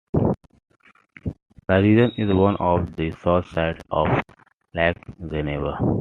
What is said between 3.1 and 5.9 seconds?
south side of Lake Geneva.